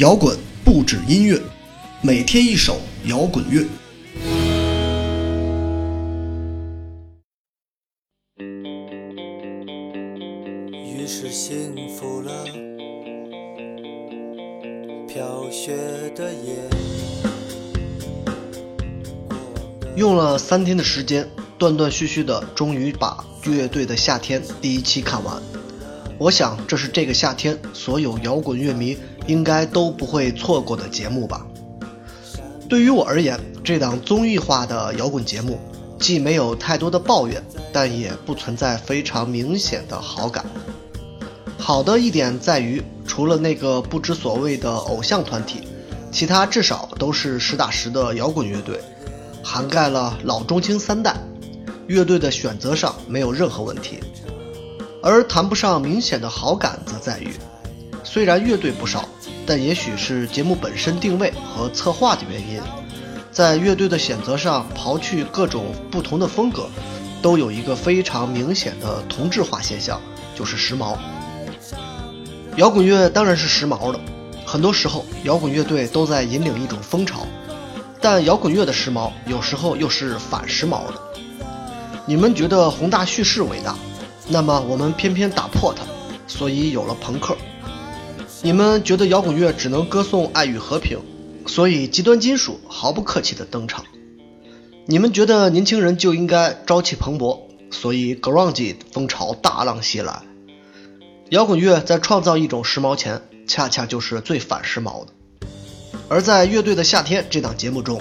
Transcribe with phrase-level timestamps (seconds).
[0.00, 0.34] 摇滚
[0.64, 1.38] 不止音乐，
[2.00, 3.66] 每天一首摇滚乐。
[10.72, 12.46] 于是幸福了，
[15.06, 15.76] 飘雪
[16.16, 16.54] 的夜。
[19.96, 21.28] 用了三天的时间，
[21.58, 25.42] 断断续续的，终于把《乐队的夏天》第一期看完。
[26.16, 28.96] 我想，这是这个夏天所有摇滚乐迷
[29.26, 31.46] 应该都不会错过的节目吧。
[32.68, 35.58] 对于我而言，这档综艺化的摇滚节目，
[35.98, 40.44] 既没有太多的抱怨，但也不存在非常明显的好感。
[41.58, 45.62] 好的一点在于，除了那个不知所谓的偶像团体，
[46.10, 48.80] 其他至少都是实打实的摇滚乐队，
[49.42, 51.14] 涵盖了老中青三代，
[51.86, 54.00] 乐队的选择上没有任何问题。
[55.02, 57.30] 而谈不上明显的好感，则在于，
[58.04, 59.08] 虽然乐队不少，
[59.46, 62.60] 但也许是节目本身定位和策划的原因，
[63.32, 66.68] 在乐队的选择上，刨去各种不同的风格，
[67.20, 70.00] 都有一个非常明显的同质化现象，
[70.34, 70.96] 就是时髦。
[72.56, 74.00] 摇滚乐当然是时髦的，
[74.44, 77.26] 很多时候摇滚乐队都在引领一种风潮，
[78.00, 80.94] 但摇滚乐的时髦有时候又是反时髦的。
[82.06, 83.76] 你们觉得宏大叙事伟大？
[84.28, 85.84] 那么我们偏偏打破它，
[86.26, 87.36] 所以有了朋克。
[88.42, 90.98] 你们觉得摇滚乐只能歌颂爱与和平，
[91.46, 93.84] 所以极端金属毫不客气的登场。
[94.86, 97.38] 你们觉得年轻人就应该朝气蓬勃，
[97.70, 100.22] 所以 grunge 风潮大浪袭来。
[101.28, 105.12] 摇滚乐在创造一种时髦前，恰恰就是最反时髦的。
[106.08, 108.00] 而在《乐队的夏天》这档节目中，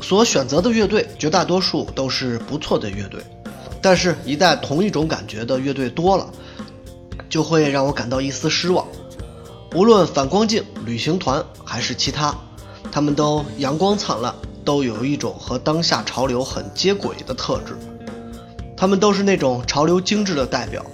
[0.00, 3.20] 所选择的乐队绝大多数都是不错的乐队。
[3.82, 6.32] 但是，一旦同一种感觉的乐队多了，
[7.28, 8.88] 就会让我感到一丝失望。
[9.74, 12.34] 无论反光镜、旅行团还是其他，
[12.90, 14.34] 他们都阳光灿烂，
[14.64, 17.76] 都有一种和当下潮流很接轨的特质。
[18.76, 20.84] 他们都是那种潮流精致的代表，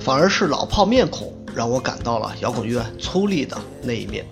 [0.00, 4.26] 反而是老炮面孔让我感到了摇滚乐粗粝的那一面。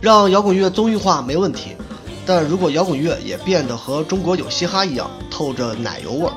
[0.00, 1.76] 让摇滚乐综艺化没问题。
[2.24, 6.30] 但如果摇滚乐也变得和中国有嘻哈一样透着奶油味，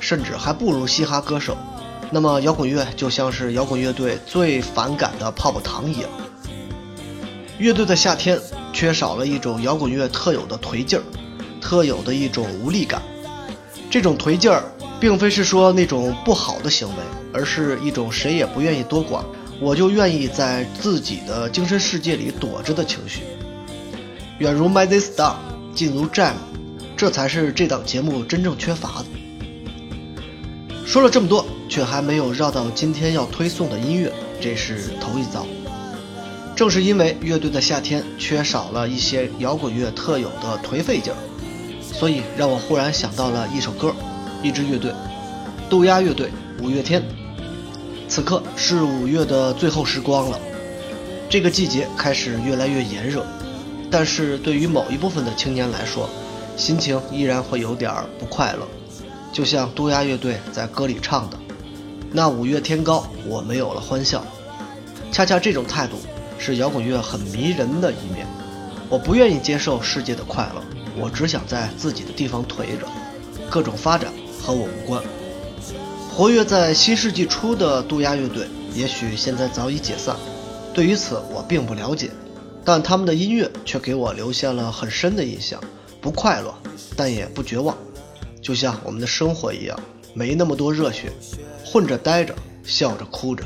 [0.00, 1.54] 甚至还不如嘻哈歌手，
[2.14, 6.08] 那么摇滚乐就像是摇滚乐队最反感的泡泡糖一样。
[7.58, 8.38] 乐队的夏天
[8.72, 11.02] 缺少了一种摇滚乐特有的颓劲儿，
[11.60, 13.02] 特有的一种无力感。
[13.90, 14.62] 这种颓劲儿，
[15.00, 16.94] 并非是说那种不好的行为，
[17.32, 19.24] 而是一种谁也不愿意多管，
[19.60, 23.22] 我就愿意在自己的精神世界里躲着的情绪。
[24.38, 25.34] 远如 m a z i Star，
[25.74, 26.34] 近如 Jam，
[26.96, 29.06] 这才是这档节目真正缺乏的。
[30.86, 35.44] 说了这么多，却还没有绕到今天要推送的音乐，这是头一遭。
[36.54, 41.18] 正是因为乐队的夏天缺少了一些摇滚乐特有的颓废劲儿，
[41.82, 43.92] 所以让我忽然想到了一首歌，
[44.40, 44.92] 一支乐队——
[45.68, 46.30] 渡鸦乐队，
[46.62, 47.02] 五月天。
[48.08, 50.38] 此刻是五月的最后时光了，
[51.28, 53.26] 这个季节开始越来越炎热。
[53.90, 56.08] 但是对于某一部分的青年来说，
[56.56, 58.64] 心情依然会有点不快乐，
[59.32, 61.36] 就像渡鸦乐队在歌里唱的
[62.16, 64.24] ：“那五月天高，我没有了欢笑。”
[65.10, 65.96] 恰恰这种态度
[66.38, 68.24] 是摇滚乐很迷人的一面。
[68.88, 70.62] 我不愿意接受世界的快乐，
[70.96, 72.86] 我只想在自己的地方颓着，
[73.50, 75.02] 各种发展和我无关。
[76.12, 80.14] 活跃在新世纪初的渡鸦乐队，也许现在早已解散，
[80.72, 82.12] 对于此我并不了解。
[82.64, 85.60] 但他们的音乐却给我留下了很深的印象，
[86.00, 86.54] 不快乐，
[86.96, 87.76] 但也不绝望，
[88.40, 89.78] 就像我们的生活一样，
[90.14, 91.12] 没那么多热血，
[91.64, 93.44] 混着待着，笑着哭着。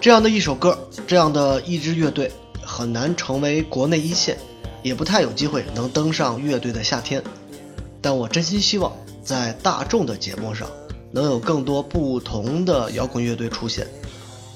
[0.00, 2.30] 这样的一首歌，这样的一支乐队，
[2.62, 4.38] 很难成为国内一线，
[4.82, 7.22] 也不太有机会能登上乐队的夏天。
[8.00, 10.68] 但我真心希望，在大众的节目上，
[11.10, 13.88] 能有更多不同的摇滚乐队出现，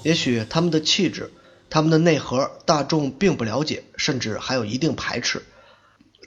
[0.02, 1.30] 也许他们的气质。
[1.70, 5.42] 他们的内核大众并不了解，甚至还有一定排斥，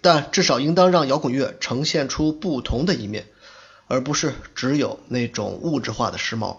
[0.01, 3.27] 但至少应当让摇滚乐呈现出不同的一面，
[3.87, 6.57] 而不是只有那种物质化的时髦。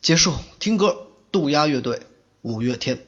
[0.00, 2.02] 结束，听歌，渡鸦乐队，
[2.42, 3.06] 五月天。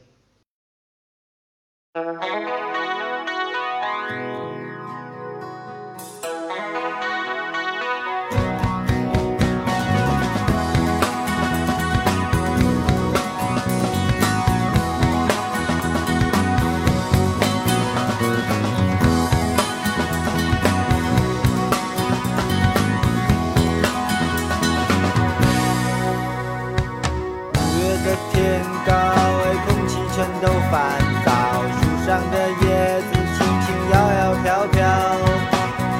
[28.32, 28.92] 天高，
[29.66, 30.72] 空气全都烦
[31.24, 31.30] 躁，
[31.80, 34.78] 树上的叶子轻轻摇摇飘飘，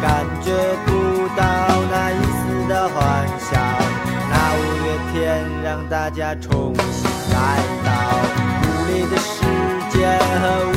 [0.03, 0.07] 感
[0.43, 0.53] 觉
[0.87, 0.89] 不
[1.37, 1.43] 到
[1.91, 2.99] 那一丝的欢
[3.39, 3.51] 笑。
[4.31, 7.89] 那五月天让大家重新来到
[8.63, 9.45] 屋力的时
[9.91, 10.74] 间和。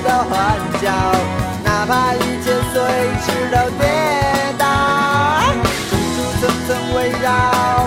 [0.00, 0.90] 的欢笑
[1.62, 2.82] 哪怕一切随
[3.22, 3.82] 时都跌
[4.58, 4.64] 倒
[5.88, 7.83] 处处层层围绕。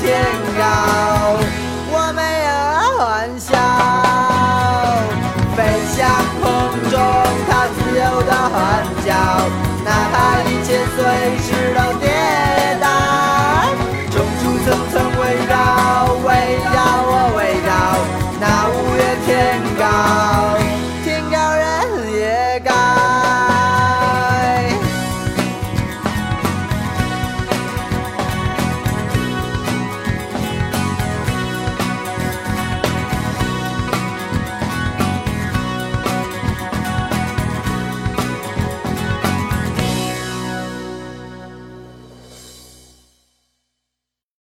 [0.00, 0.43] 天。